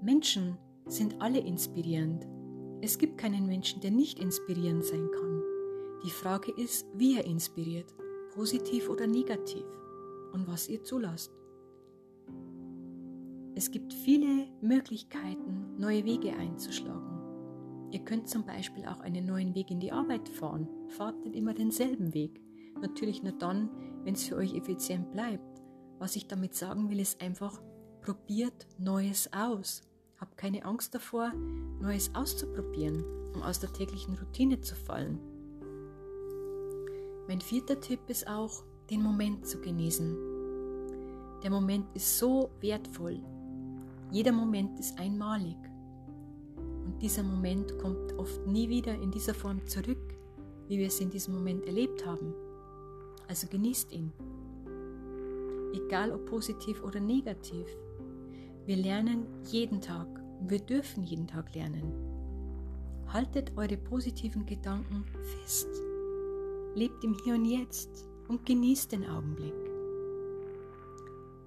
Menschen 0.00 0.56
sind 0.86 1.20
alle 1.20 1.40
inspirierend. 1.40 2.26
Es 2.80 2.98
gibt 2.98 3.18
keinen 3.18 3.46
Menschen, 3.46 3.80
der 3.80 3.90
nicht 3.90 4.18
inspirierend 4.18 4.84
sein 4.84 5.10
kann. 5.10 5.42
Die 6.04 6.10
Frage 6.10 6.52
ist, 6.52 6.86
wie 6.94 7.16
er 7.16 7.24
inspiriert, 7.24 7.92
positiv 8.36 8.90
oder 8.90 9.06
negativ 9.06 9.64
und 10.32 10.46
was 10.46 10.68
ihr 10.68 10.84
zulasst. 10.84 11.32
Es 13.54 13.70
gibt 13.70 13.94
viele 13.94 14.46
Möglichkeiten, 14.60 15.78
neue 15.78 16.04
Wege 16.04 16.36
einzuschlagen. 16.36 17.16
Ihr 17.90 18.00
könnt 18.00 18.28
zum 18.28 18.44
Beispiel 18.44 18.84
auch 18.84 19.00
einen 19.00 19.24
neuen 19.24 19.54
Weg 19.54 19.70
in 19.70 19.80
die 19.80 19.92
Arbeit 19.92 20.28
fahren. 20.28 20.68
Fahrt 20.88 21.24
nicht 21.24 21.34
immer 21.34 21.54
denselben 21.54 22.12
Weg. 22.12 22.42
Natürlich 22.82 23.22
nur 23.22 23.32
dann, 23.32 23.70
wenn 24.04 24.14
es 24.14 24.24
für 24.24 24.36
euch 24.36 24.54
effizient 24.54 25.10
bleibt. 25.12 25.62
Was 25.98 26.14
ich 26.14 26.28
damit 26.28 26.54
sagen 26.54 26.90
will, 26.90 27.00
ist 27.00 27.22
einfach, 27.22 27.58
probiert 28.02 28.66
Neues 28.78 29.30
aus. 29.32 29.80
Habt 30.20 30.36
keine 30.36 30.66
Angst 30.66 30.94
davor, 30.94 31.32
Neues 31.80 32.14
auszuprobieren, 32.14 33.02
um 33.34 33.42
aus 33.42 33.60
der 33.60 33.72
täglichen 33.72 34.18
Routine 34.18 34.60
zu 34.60 34.74
fallen. 34.74 35.18
Mein 37.28 37.40
vierter 37.40 37.80
Tipp 37.80 38.00
ist 38.06 38.28
auch, 38.28 38.62
den 38.88 39.02
Moment 39.02 39.46
zu 39.48 39.60
genießen. 39.60 40.16
Der 41.42 41.50
Moment 41.50 41.86
ist 41.94 42.18
so 42.18 42.50
wertvoll. 42.60 43.20
Jeder 44.12 44.30
Moment 44.30 44.78
ist 44.78 44.96
einmalig. 44.98 45.56
Und 46.56 47.02
dieser 47.02 47.24
Moment 47.24 47.76
kommt 47.78 48.12
oft 48.16 48.46
nie 48.46 48.68
wieder 48.68 48.94
in 48.94 49.10
dieser 49.10 49.34
Form 49.34 49.66
zurück, 49.66 50.16
wie 50.68 50.78
wir 50.78 50.86
es 50.86 51.00
in 51.00 51.10
diesem 51.10 51.34
Moment 51.34 51.66
erlebt 51.66 52.06
haben. 52.06 52.32
Also 53.26 53.48
genießt 53.48 53.92
ihn. 53.92 54.12
Egal 55.74 56.12
ob 56.12 56.26
positiv 56.26 56.80
oder 56.84 57.00
negativ. 57.00 57.66
Wir 58.66 58.76
lernen 58.76 59.26
jeden 59.50 59.80
Tag 59.80 60.06
und 60.40 60.48
wir 60.48 60.60
dürfen 60.60 61.02
jeden 61.02 61.26
Tag 61.26 61.52
lernen. 61.56 61.92
Haltet 63.08 63.52
eure 63.56 63.76
positiven 63.76 64.46
Gedanken 64.46 65.04
fest. 65.40 65.68
Lebt 66.76 67.02
im 67.04 67.16
Hier 67.24 67.34
und 67.34 67.46
Jetzt 67.46 68.06
und 68.28 68.44
genießt 68.44 68.92
den 68.92 69.06
Augenblick. 69.06 69.54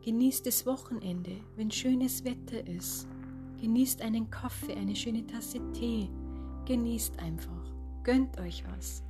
Genießt 0.04 0.48
das 0.48 0.66
Wochenende, 0.66 1.38
wenn 1.56 1.70
schönes 1.70 2.26
Wetter 2.26 2.66
ist. 2.68 3.08
Genießt 3.62 4.02
einen 4.02 4.32
Kaffee, 4.32 4.74
eine 4.74 4.96
schöne 4.96 5.28
Tasse 5.28 5.60
Tee. 5.72 6.10
Genießt 6.66 7.20
einfach. 7.20 7.72
Gönnt 8.04 8.40
euch 8.40 8.64
was. 8.72 9.04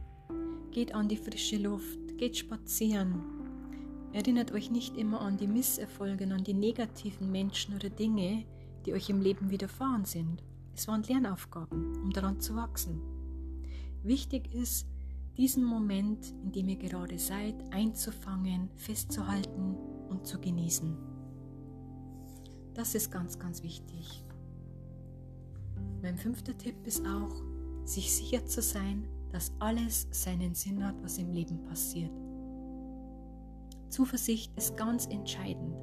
Geht 0.72 0.94
an 0.94 1.08
die 1.08 1.16
frische 1.16 1.56
Luft 1.56 2.00
geht 2.18 2.36
spazieren. 2.36 3.24
Erinnert 4.12 4.52
euch 4.52 4.70
nicht 4.70 4.98
immer 4.98 5.22
an 5.22 5.38
die 5.38 5.48
Misserfolge, 5.48 6.26
an 6.26 6.44
die 6.44 6.54
negativen 6.54 7.32
Menschen 7.32 7.76
oder 7.76 7.90
Dinge, 7.90 8.44
die 8.86 8.94
euch 8.94 9.10
im 9.10 9.22
Leben 9.22 9.52
widerfahren 9.52 10.04
sind. 10.04 10.44
Es 10.76 10.86
waren 10.90 11.04
Lernaufgaben, 11.04 11.96
um 12.04 12.12
daran 12.12 12.42
zu 12.42 12.58
wachsen. 12.58 13.00
Wichtig 14.04 14.54
ist, 14.54 14.86
diesen 15.40 15.64
Moment, 15.64 16.34
in 16.44 16.52
dem 16.52 16.68
ihr 16.68 16.76
gerade 16.76 17.18
seid, 17.18 17.56
einzufangen, 17.72 18.70
festzuhalten 18.76 19.78
und 20.10 20.28
zu 20.28 20.38
genießen. 20.38 20.98
Das 22.74 22.94
ist 22.94 23.10
ganz, 23.10 23.40
ganz 23.40 23.64
wichtig. 23.64 24.26
Mein 26.02 26.18
fünfter 26.18 26.58
Tipp 26.58 26.76
ist 26.86 27.06
auch, 27.08 27.42
sich 27.86 28.14
sicher 28.14 28.46
zu 28.46 28.62
sein, 28.62 29.08
dass 29.32 29.54
alles 29.60 30.10
seinen 30.12 30.56
Sinn 30.56 30.86
hat, 30.86 31.02
was 31.04 31.18
im 31.18 31.32
Leben 31.32 31.64
passiert. 31.64 32.12
Zuversicht 33.88 34.52
ist 34.58 34.76
ganz 34.76 35.06
entscheidend 35.06 35.74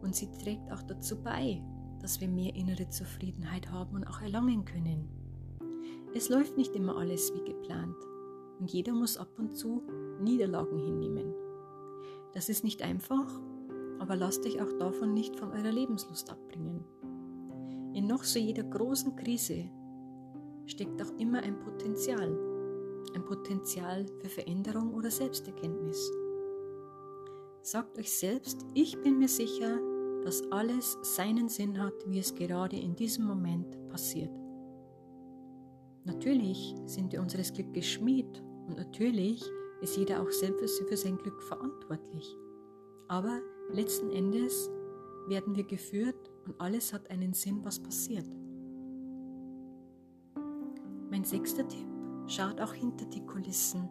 und 0.00 0.16
sie 0.16 0.30
trägt 0.42 0.72
auch 0.72 0.82
dazu 0.84 1.22
bei, 1.22 1.62
dass 2.00 2.18
wir 2.22 2.28
mehr 2.28 2.54
innere 2.54 2.88
Zufriedenheit 2.88 3.70
haben 3.70 3.96
und 3.96 4.06
auch 4.06 4.22
erlangen 4.22 4.64
können. 4.64 5.06
Es 6.14 6.30
läuft 6.30 6.56
nicht 6.56 6.74
immer 6.74 6.96
alles 6.96 7.30
wie 7.34 7.44
geplant 7.44 8.09
und 8.60 8.70
jeder 8.70 8.92
muss 8.92 9.16
ab 9.16 9.30
und 9.38 9.56
zu 9.56 9.82
Niederlagen 10.20 10.78
hinnehmen. 10.78 11.34
Das 12.32 12.48
ist 12.48 12.62
nicht 12.62 12.82
einfach, 12.82 13.40
aber 13.98 14.14
lasst 14.16 14.46
euch 14.46 14.60
auch 14.60 14.72
davon 14.78 15.14
nicht 15.14 15.36
von 15.36 15.50
eurer 15.50 15.72
Lebenslust 15.72 16.30
abbringen. 16.30 16.84
In 17.94 18.06
noch 18.06 18.22
so 18.22 18.38
jeder 18.38 18.62
großen 18.62 19.16
Krise 19.16 19.68
steckt 20.66 21.02
auch 21.02 21.10
immer 21.18 21.42
ein 21.42 21.58
Potenzial, 21.58 22.38
ein 23.14 23.24
Potenzial 23.24 24.06
für 24.20 24.28
Veränderung 24.28 24.94
oder 24.94 25.10
Selbsterkenntnis. 25.10 26.12
Sagt 27.62 27.98
euch 27.98 28.12
selbst, 28.12 28.64
ich 28.74 29.00
bin 29.02 29.18
mir 29.18 29.28
sicher, 29.28 29.80
dass 30.22 30.42
alles 30.52 30.98
seinen 31.02 31.48
Sinn 31.48 31.82
hat, 31.82 31.94
wie 32.06 32.18
es 32.18 32.34
gerade 32.34 32.76
in 32.76 32.94
diesem 32.94 33.24
Moment 33.24 33.88
passiert. 33.88 34.30
Natürlich 36.04 36.74
sind 36.86 37.12
wir 37.12 37.20
unseres 37.20 37.52
Glückes 37.52 37.86
Schmied 37.86 38.42
und 38.66 38.76
natürlich 38.76 39.42
ist 39.80 39.96
jeder 39.96 40.22
auch 40.22 40.30
selbst 40.30 40.82
für 40.88 40.96
sein 40.96 41.16
Glück 41.16 41.42
verantwortlich. 41.42 42.36
Aber 43.08 43.40
letzten 43.72 44.10
Endes 44.10 44.70
werden 45.26 45.56
wir 45.56 45.64
geführt 45.64 46.30
und 46.46 46.60
alles 46.60 46.92
hat 46.92 47.10
einen 47.10 47.32
Sinn, 47.32 47.60
was 47.64 47.80
passiert. 47.80 48.26
Mein 51.10 51.24
sechster 51.24 51.66
Tipp 51.66 51.88
schaut 52.26 52.60
auch 52.60 52.74
hinter 52.74 53.04
die 53.06 53.24
Kulissen. 53.26 53.88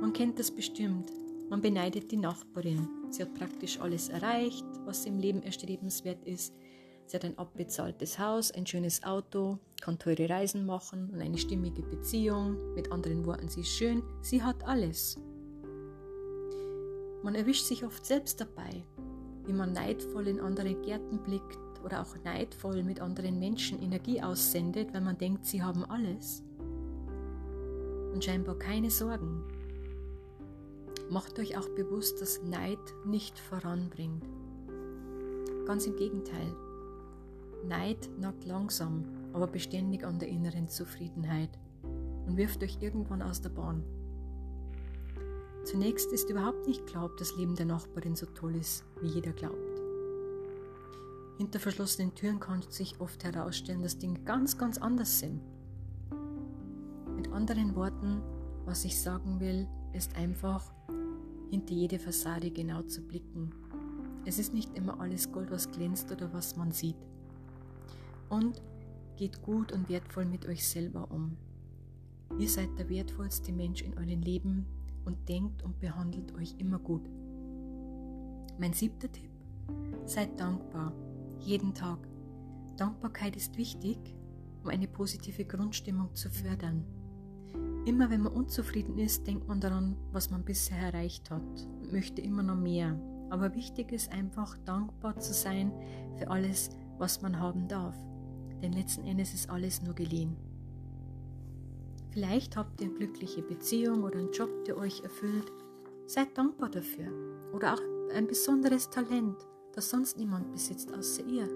Man 0.00 0.12
kennt 0.12 0.38
das 0.38 0.50
bestimmt. 0.50 1.10
Man 1.48 1.60
beneidet 1.60 2.12
die 2.12 2.16
Nachbarin. 2.16 2.88
Sie 3.10 3.22
hat 3.22 3.34
praktisch 3.34 3.80
alles 3.80 4.08
erreicht, 4.08 4.64
was 4.84 5.04
im 5.04 5.18
Leben 5.18 5.42
erstrebenswert 5.42 6.24
ist. 6.24 6.54
Sie 7.10 7.16
hat 7.16 7.24
ein 7.24 7.38
abbezahltes 7.38 8.20
Haus, 8.20 8.52
ein 8.52 8.68
schönes 8.68 9.02
Auto, 9.02 9.58
kann 9.80 9.98
teure 9.98 10.30
Reisen 10.30 10.64
machen 10.64 11.10
und 11.12 11.20
eine 11.20 11.38
stimmige 11.38 11.82
Beziehung. 11.82 12.56
Mit 12.76 12.92
anderen 12.92 13.26
Worten, 13.26 13.48
sie 13.48 13.62
ist 13.62 13.72
schön. 13.72 14.04
Sie 14.22 14.40
hat 14.40 14.62
alles. 14.64 15.18
Man 17.24 17.34
erwischt 17.34 17.64
sich 17.64 17.84
oft 17.84 18.06
selbst 18.06 18.40
dabei, 18.40 18.84
wie 19.44 19.52
man 19.52 19.72
neidvoll 19.72 20.28
in 20.28 20.38
andere 20.38 20.72
Gärten 20.72 21.18
blickt 21.18 21.58
oder 21.84 22.00
auch 22.00 22.14
neidvoll 22.22 22.84
mit 22.84 23.00
anderen 23.00 23.40
Menschen 23.40 23.82
Energie 23.82 24.22
aussendet, 24.22 24.94
weil 24.94 25.00
man 25.00 25.18
denkt, 25.18 25.44
sie 25.44 25.64
haben 25.64 25.84
alles 25.86 26.44
und 28.12 28.24
scheinbar 28.24 28.56
keine 28.56 28.90
Sorgen. 28.90 29.42
Macht 31.10 31.40
euch 31.40 31.58
auch 31.58 31.68
bewusst, 31.70 32.22
dass 32.22 32.40
Neid 32.44 32.78
nicht 33.04 33.36
voranbringt. 33.36 34.22
Ganz 35.66 35.86
im 35.86 35.96
Gegenteil. 35.96 36.54
Neid 37.66 38.10
nagt 38.18 38.44
langsam, 38.44 39.04
aber 39.32 39.46
beständig 39.46 40.04
an 40.04 40.18
der 40.18 40.28
inneren 40.28 40.68
Zufriedenheit 40.68 41.50
und 42.26 42.36
wirft 42.36 42.62
euch 42.62 42.78
irgendwann 42.80 43.22
aus 43.22 43.40
der 43.40 43.50
Bahn. 43.50 43.82
Zunächst 45.64 46.12
ist 46.12 46.30
überhaupt 46.30 46.66
nicht 46.66 46.86
klar, 46.86 47.04
ob 47.04 47.16
das 47.16 47.36
Leben 47.36 47.54
der 47.54 47.66
Nachbarin 47.66 48.16
so 48.16 48.26
toll 48.26 48.56
ist, 48.56 48.84
wie 49.00 49.08
jeder 49.08 49.32
glaubt. 49.32 49.56
Hinter 51.38 51.60
verschlossenen 51.60 52.14
Türen 52.14 52.40
kann 52.40 52.62
sich 52.68 53.00
oft 53.00 53.24
herausstellen, 53.24 53.82
dass 53.82 53.98
Dinge 53.98 54.20
ganz, 54.20 54.58
ganz 54.58 54.78
anders 54.78 55.18
sind 55.18 55.40
anderen 57.40 57.74
Worten, 57.74 58.22
was 58.66 58.84
ich 58.84 59.00
sagen 59.00 59.40
will, 59.40 59.66
ist 59.92 60.14
einfach, 60.16 60.72
hinter 61.50 61.72
jede 61.72 61.98
Fassade 61.98 62.50
genau 62.50 62.82
zu 62.82 63.00
blicken. 63.00 63.50
Es 64.24 64.38
ist 64.38 64.52
nicht 64.52 64.76
immer 64.76 65.00
alles 65.00 65.32
Gold, 65.32 65.50
was 65.50 65.70
glänzt 65.70 66.12
oder 66.12 66.32
was 66.32 66.56
man 66.56 66.70
sieht. 66.70 66.98
Und 68.30 68.62
geht 69.16 69.42
gut 69.42 69.72
und 69.72 69.90
wertvoll 69.90 70.24
mit 70.24 70.46
euch 70.46 70.66
selber 70.66 71.10
um. 71.10 71.36
Ihr 72.38 72.48
seid 72.48 72.78
der 72.78 72.88
wertvollste 72.88 73.52
Mensch 73.52 73.82
in 73.82 73.98
eurem 73.98 74.22
Leben 74.22 74.64
und 75.04 75.28
denkt 75.28 75.62
und 75.62 75.78
behandelt 75.78 76.34
euch 76.34 76.54
immer 76.58 76.78
gut. 76.78 77.10
Mein 78.58 78.72
siebter 78.72 79.10
Tipp, 79.10 79.30
seid 80.06 80.38
dankbar, 80.40 80.92
jeden 81.40 81.74
Tag. 81.74 81.98
Dankbarkeit 82.76 83.36
ist 83.36 83.58
wichtig, 83.58 83.98
um 84.62 84.70
eine 84.70 84.88
positive 84.88 85.44
Grundstimmung 85.44 86.14
zu 86.14 86.30
fördern. 86.30 86.84
Immer 87.86 88.10
wenn 88.10 88.22
man 88.22 88.32
unzufrieden 88.32 88.98
ist, 88.98 89.26
denkt 89.26 89.48
man 89.48 89.60
daran, 89.60 89.96
was 90.12 90.30
man 90.30 90.44
bisher 90.44 90.78
erreicht 90.78 91.30
hat 91.30 91.42
und 91.80 91.92
möchte 91.92 92.22
immer 92.22 92.42
noch 92.42 92.56
mehr. 92.56 92.98
Aber 93.30 93.54
wichtig 93.54 93.92
ist 93.92 94.12
einfach 94.12 94.56
dankbar 94.64 95.18
zu 95.18 95.32
sein 95.32 95.72
für 96.16 96.28
alles, 96.28 96.70
was 96.98 97.22
man 97.22 97.38
haben 97.38 97.68
darf. 97.68 97.96
Denn 98.62 98.72
letzten 98.72 99.04
Endes 99.04 99.34
ist 99.34 99.50
alles 99.50 99.82
nur 99.82 99.94
geliehen. 99.94 100.36
Vielleicht 102.10 102.56
habt 102.56 102.80
ihr 102.80 102.88
eine 102.88 102.96
glückliche 102.96 103.42
Beziehung 103.42 104.02
oder 104.02 104.18
einen 104.18 104.32
Job, 104.32 104.64
der 104.64 104.76
euch 104.76 105.02
erfüllt. 105.02 105.52
Seid 106.06 106.36
dankbar 106.36 106.68
dafür. 106.68 107.06
Oder 107.52 107.74
auch 107.74 107.80
ein 108.14 108.26
besonderes 108.26 108.90
Talent, 108.90 109.36
das 109.72 109.90
sonst 109.90 110.18
niemand 110.18 110.50
besitzt 110.50 110.92
außer 110.92 111.24
ihr. 111.24 111.48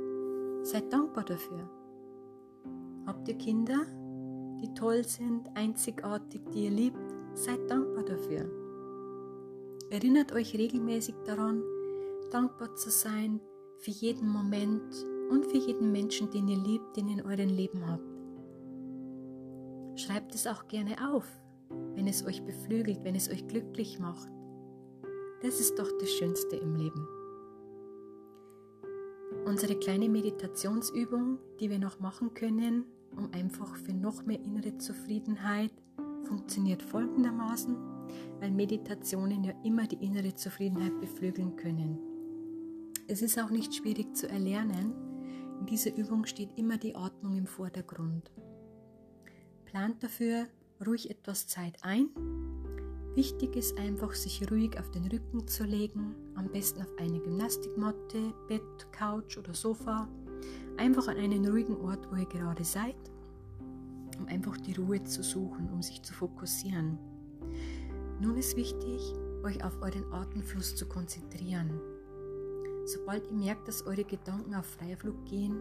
Seid 0.62 0.92
dankbar 0.92 1.25
dafür. 1.25 1.68
Habt 3.06 3.28
ihr 3.28 3.37
Kinder, 3.37 3.84
die 4.62 4.73
toll 4.75 5.04
sind, 5.04 5.49
einzigartig, 5.54 6.40
die 6.52 6.66
ihr 6.66 6.70
liebt? 6.70 7.14
Seid 7.34 7.68
dankbar 7.68 8.04
dafür. 8.04 8.49
Erinnert 9.90 10.32
euch 10.32 10.56
regelmäßig 10.56 11.16
daran, 11.25 11.62
dankbar 12.30 12.75
zu 12.76 12.90
sein 12.90 13.40
für 13.78 13.90
jeden 13.90 14.28
Moment 14.28 14.94
und 15.30 15.46
für 15.46 15.58
jeden 15.58 15.92
Menschen, 15.92 16.30
den 16.30 16.48
ihr 16.48 16.58
liebt, 16.58 16.96
den 16.96 17.08
ihr 17.08 17.18
in 17.18 17.26
eurem 17.26 17.48
Leben 17.48 17.86
habt. 17.86 18.08
Schreibt 19.96 20.34
es 20.34 20.46
auch 20.46 20.66
gerne 20.68 20.96
auf, 21.12 21.26
wenn 21.94 22.06
es 22.06 22.24
euch 22.24 22.42
beflügelt, 22.44 23.04
wenn 23.04 23.14
es 23.14 23.30
euch 23.30 23.46
glücklich 23.46 23.98
macht. 23.98 24.28
Das 25.42 25.60
ist 25.60 25.78
doch 25.78 25.90
das 26.00 26.10
Schönste 26.10 26.56
im 26.56 26.74
Leben. 26.74 27.06
Unsere 29.46 29.76
kleine 29.76 30.08
Meditationsübung, 30.08 31.38
die 31.60 31.70
wir 31.70 31.78
noch 31.78 32.00
machen 32.00 32.34
können, 32.34 32.86
um 33.16 33.30
einfach 33.32 33.76
für 33.76 33.92
noch 33.92 34.24
mehr 34.24 34.40
innere 34.42 34.78
Zufriedenheit, 34.78 35.70
funktioniert 36.24 36.82
folgendermaßen, 36.82 37.76
weil 38.40 38.50
Meditationen 38.50 39.44
ja 39.44 39.52
immer 39.62 39.86
die 39.86 40.04
innere 40.04 40.34
Zufriedenheit 40.34 40.98
beflügeln 41.00 41.56
können. 41.56 41.98
Es 43.06 43.20
ist 43.20 43.38
auch 43.38 43.50
nicht 43.50 43.74
schwierig 43.74 44.16
zu 44.16 44.28
erlernen. 44.28 44.94
In 45.61 45.66
dieser 45.66 45.96
Übung 45.96 46.26
steht 46.26 46.58
immer 46.58 46.76
die 46.76 46.94
Atmung 46.94 47.37
im 47.37 47.46
Vordergrund. 47.46 48.30
Plant 49.64 50.02
dafür 50.02 50.46
ruhig 50.87 51.11
etwas 51.11 51.46
Zeit 51.46 51.78
ein. 51.82 52.08
Wichtig 53.14 53.54
ist 53.56 53.78
einfach, 53.78 54.12
sich 54.12 54.50
ruhig 54.50 54.78
auf 54.78 54.90
den 54.90 55.06
Rücken 55.06 55.46
zu 55.46 55.64
legen, 55.64 56.16
am 56.34 56.50
besten 56.50 56.82
auf 56.82 56.92
eine 56.99 57.20
Gymnastikmatte, 57.20 58.34
Bett, 58.49 58.92
Couch 58.92 59.38
oder 59.38 59.54
Sofa. 59.54 60.08
Einfach 60.76 61.06
an 61.06 61.16
einen 61.16 61.46
ruhigen 61.46 61.76
Ort, 61.76 62.11
wo 62.11 62.16
ihr 62.16 62.26
gerade 62.26 62.64
seid, 62.64 62.96
um 64.18 64.26
einfach 64.26 64.56
die 64.58 64.75
Ruhe 64.75 65.02
zu 65.04 65.23
suchen, 65.23 65.70
um 65.73 65.80
sich 65.80 66.02
zu 66.02 66.12
fokussieren. 66.12 66.99
Nun 68.20 68.37
ist 68.37 68.56
wichtig, 68.56 69.00
euch 69.44 69.62
auf 69.62 69.80
euren 69.80 70.12
Atemfluss 70.12 70.75
zu 70.75 70.87
konzentrieren. 70.87 71.80
Sobald 72.86 73.26
ihr 73.26 73.36
merkt, 73.36 73.66
dass 73.68 73.86
eure 73.86 74.04
Gedanken 74.04 74.54
auf 74.54 74.66
Freiflug 74.66 75.24
gehen, 75.24 75.56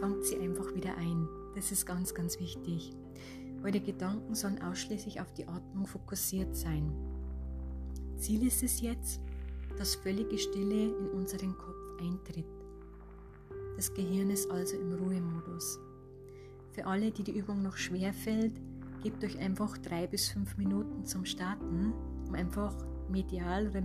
fangt 0.00 0.24
sie 0.24 0.38
einfach 0.38 0.74
wieder 0.74 0.96
ein. 0.96 1.28
Das 1.54 1.70
ist 1.70 1.86
ganz, 1.86 2.14
ganz 2.14 2.40
wichtig. 2.40 2.92
Eure 3.62 3.80
Gedanken 3.80 4.34
sollen 4.34 4.62
ausschließlich 4.62 5.20
auf 5.20 5.32
die 5.32 5.46
Atmung 5.48 5.86
fokussiert 5.86 6.54
sein. 6.56 6.92
Ziel 8.16 8.46
ist 8.46 8.62
es 8.62 8.80
jetzt, 8.80 9.20
dass 9.76 9.96
völlige 9.96 10.38
Stille 10.38 10.96
in 10.96 11.08
unseren 11.10 11.56
Kopf 11.56 12.00
eintritt. 12.00 12.46
Das 13.76 13.92
Gehirn 13.92 14.30
ist 14.30 14.50
also 14.50 14.76
im 14.76 14.92
Ruhemodus. 14.94 15.78
Für 16.72 16.86
alle, 16.86 17.10
die 17.10 17.24
die 17.24 17.38
Übung 17.38 17.62
noch 17.62 17.76
schwer 17.76 18.12
fällt, 18.12 18.58
gebt 19.02 19.22
euch 19.24 19.38
einfach 19.38 19.76
drei 19.78 20.06
bis 20.06 20.28
fünf 20.28 20.56
Minuten 20.56 21.04
zum 21.04 21.24
Starten, 21.26 21.92
um 22.26 22.34
einfach 22.34 22.74
medial 23.10 23.68
oder 23.68 23.82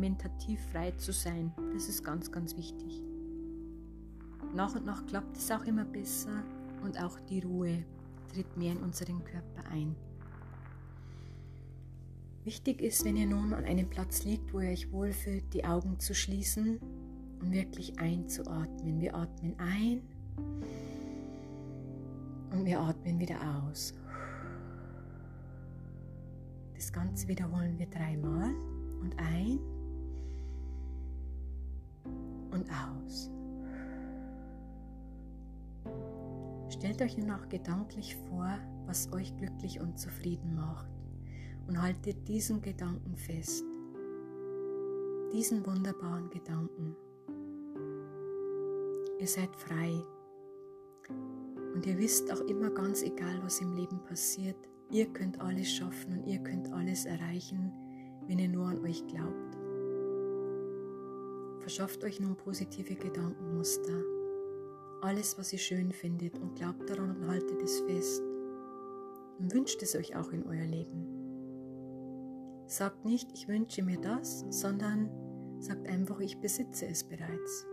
frei 0.72 0.92
zu 0.92 1.12
sein. 1.12 1.52
Das 1.74 1.88
ist 1.88 2.04
ganz, 2.04 2.32
ganz 2.32 2.56
wichtig. 2.56 3.04
Nach 4.54 4.76
und 4.76 4.86
nach 4.86 5.06
klappt 5.06 5.38
es 5.38 5.52
auch 5.52 5.64
immer 5.66 5.86
besser 5.86 6.44
und 6.84 7.02
auch 7.02 7.20
die 7.22 7.40
Ruhe 7.40 7.86
tritt 8.34 8.58
mehr 8.58 8.74
in 8.74 8.80
unseren 8.80 9.24
Körper 9.24 9.70
ein. 9.72 9.96
Wichtig 12.44 12.82
ist, 12.82 13.06
wenn 13.06 13.18
ihr 13.18 13.28
nun 13.28 13.54
an 13.54 13.66
einem 13.66 13.90
Platz 13.90 14.24
liegt, 14.24 14.52
wo 14.54 14.60
ihr 14.62 14.72
euch 14.72 14.92
wohlfühlt, 14.92 15.54
die 15.54 15.64
Augen 15.64 16.00
zu 16.00 16.16
schließen 16.16 16.80
und 17.40 17.52
wirklich 17.52 18.00
einzuatmen. 18.00 19.00
Wir 19.00 19.16
atmen 19.16 19.56
ein 19.60 20.02
und 22.52 22.66
wir 22.66 22.80
atmen 22.80 23.20
wieder 23.20 23.38
aus. 23.64 23.94
Das 26.76 26.92
Ganze 26.92 27.28
wiederholen 27.28 27.78
wir 27.78 27.86
dreimal 27.86 28.54
und 29.02 29.18
ein. 29.20 29.60
Und 32.52 32.70
aus. 32.70 33.32
Stellt 36.70 37.02
euch 37.02 37.18
nun 37.18 37.32
auch 37.32 37.48
gedanklich 37.50 38.16
vor, 38.30 38.58
was 38.86 39.12
euch 39.14 39.36
glücklich 39.38 39.80
und 39.80 40.00
zufrieden 40.00 40.56
macht. 40.56 40.90
Und 41.68 41.82
haltet 41.82 42.28
diesen 42.28 42.62
Gedanken 42.62 43.16
fest, 43.16 43.64
diesen 45.32 45.66
wunderbaren 45.66 46.30
Gedanken. 46.30 46.96
Ihr 49.20 49.28
seid 49.28 49.56
frei. 49.56 50.04
Und 51.74 51.86
ihr 51.86 51.98
wisst 51.98 52.32
auch 52.34 52.42
immer 52.42 52.70
ganz 52.72 53.04
egal, 53.04 53.42
was 53.44 53.62
im 53.62 53.74
Leben 53.74 54.04
passiert, 54.04 54.58
ihr 54.90 55.06
könnt 55.06 55.40
alles 55.40 55.72
schaffen 55.72 56.18
und 56.20 56.28
ihr 56.28 56.40
könnt 56.40 56.72
alles 56.74 57.06
erreichen, 57.06 57.72
wenn 58.28 58.40
ihr 58.40 58.50
nur 58.50 58.68
an 58.68 58.84
euch 58.84 59.06
glaubt. 59.08 59.58
Verschafft 61.60 62.04
euch 62.04 62.20
nun 62.20 62.36
positive 62.36 62.96
Gedankenmuster 62.96 64.02
alles, 65.02 65.38
was 65.38 65.52
ihr 65.52 65.60
schön 65.60 65.92
findet 65.92 66.38
und 66.38 66.56
glaubt 66.56 66.90
daran 66.90 67.16
und 67.16 67.28
haltet 67.28 67.62
es 67.62 67.80
fest. 67.82 68.24
Und 69.40 69.54
wünscht 69.54 69.82
es 69.82 69.96
euch 69.96 70.16
auch 70.16 70.32
in 70.32 70.46
euer 70.46 70.66
Leben. 70.66 71.08
Sagt 72.68 73.04
nicht, 73.04 73.30
ich 73.34 73.48
wünsche 73.48 73.84
mir 73.84 74.00
das, 74.00 74.46
sondern 74.50 75.10
sagt 75.60 75.88
einfach, 75.90 76.20
ich 76.20 76.38
besitze 76.38 76.86
es 76.88 77.04
bereits. 77.04 77.66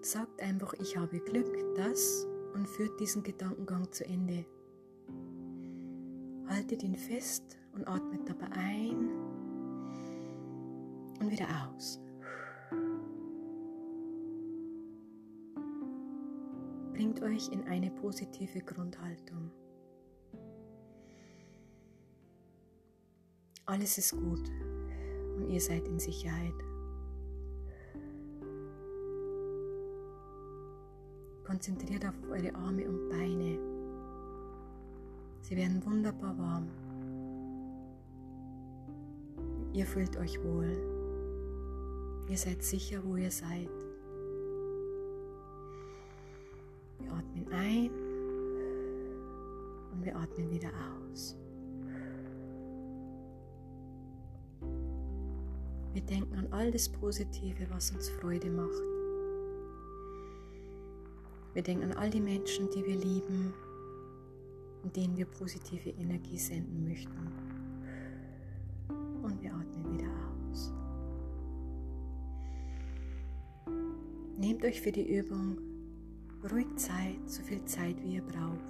Sagt 0.00 0.42
einfach, 0.42 0.72
ich 0.80 0.96
habe 0.96 1.20
Glück, 1.20 1.54
das 1.76 2.26
und 2.54 2.66
führt 2.66 2.98
diesen 2.98 3.22
Gedankengang 3.22 3.92
zu 3.92 4.04
Ende. 4.04 4.44
Haltet 6.48 6.82
ihn 6.82 6.96
fest 6.96 7.58
und 7.72 7.86
atmet 7.86 8.28
dabei 8.28 8.46
ein 8.52 9.10
und 11.20 11.30
wieder 11.30 11.46
aus. 11.68 12.02
bringt 17.02 17.20
euch 17.22 17.48
in 17.48 17.64
eine 17.64 17.90
positive 17.90 18.60
Grundhaltung. 18.60 19.50
Alles 23.66 23.98
ist 23.98 24.12
gut 24.12 24.48
und 25.36 25.48
ihr 25.48 25.60
seid 25.60 25.88
in 25.88 25.98
Sicherheit. 25.98 26.54
Konzentriert 31.44 32.06
auf 32.06 32.14
eure 32.30 32.54
Arme 32.54 32.88
und 32.88 33.08
Beine. 33.08 33.58
Sie 35.40 35.56
werden 35.56 35.84
wunderbar 35.84 36.38
warm. 36.38 36.68
Ihr 39.72 39.86
fühlt 39.86 40.16
euch 40.16 40.42
wohl. 40.42 40.76
Ihr 42.28 42.36
seid 42.36 42.62
sicher, 42.62 43.02
wo 43.04 43.16
ihr 43.16 43.30
seid. 43.30 43.68
atmen 47.12 47.52
ein 47.52 47.90
und 49.92 50.04
wir 50.04 50.16
atmen 50.16 50.50
wieder 50.50 50.70
aus. 51.10 51.36
Wir 55.92 56.02
denken 56.02 56.34
an 56.36 56.48
all 56.52 56.70
das 56.70 56.88
Positive, 56.88 57.66
was 57.70 57.90
uns 57.90 58.08
Freude 58.08 58.50
macht. 58.50 58.82
Wir 61.52 61.62
denken 61.62 61.84
an 61.84 61.92
all 61.98 62.08
die 62.08 62.20
Menschen, 62.20 62.70
die 62.70 62.84
wir 62.84 62.96
lieben 62.96 63.52
und 64.82 64.96
denen 64.96 65.16
wir 65.16 65.26
positive 65.26 65.90
Energie 65.90 66.38
senden 66.38 66.88
möchten. 66.88 67.41
Nehmt 74.62 74.74
euch 74.74 74.80
für 74.80 74.92
die 74.92 75.16
Übung 75.16 75.58
ruhig 76.52 76.68
Zeit, 76.76 77.18
so 77.26 77.42
viel 77.42 77.64
Zeit, 77.64 77.96
wie 78.04 78.14
ihr 78.14 78.22
braucht. 78.22 78.60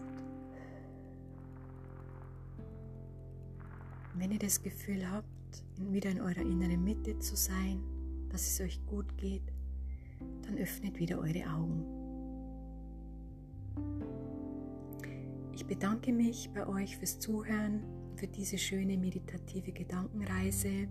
wenn 4.15 4.31
ihr 4.31 4.39
das 4.39 4.63
Gefühl 4.63 5.11
habt, 5.11 5.27
wieder 5.79 6.11
in 6.11 6.21
eurer 6.21 6.41
inneren 6.41 6.83
Mitte 6.83 7.19
zu 7.19 7.37
sein, 7.37 7.83
dass 8.31 8.47
es 8.47 8.61
euch 8.61 8.81
gut 8.87 9.19
geht, 9.19 9.43
dann 10.43 10.57
öffnet 10.57 10.99
wieder 10.99 11.19
eure 11.19 11.45
Augen. 11.51 11.85
Ich 15.53 15.67
bedanke 15.67 16.13
mich 16.13 16.49
bei 16.55 16.67
euch 16.67 16.97
fürs 16.97 17.19
Zuhören, 17.19 17.83
für 18.17 18.29
diese 18.29 18.57
schöne 18.57 18.97
meditative 18.97 19.73
Gedankenreise 19.73 20.89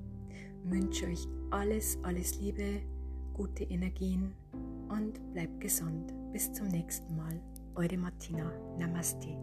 wünsche 0.65 1.05
euch 1.07 1.27
alles, 1.49 1.97
alles 2.03 2.39
Liebe, 2.39 2.81
gute 3.33 3.63
Energien 3.63 4.33
und 4.91 5.33
bleibt 5.33 5.59
gesund. 5.59 6.13
Bis 6.31 6.51
zum 6.53 6.67
nächsten 6.67 7.15
Mal. 7.15 7.41
Eure 7.75 7.97
Martina. 7.97 8.51
Namaste. 8.77 9.37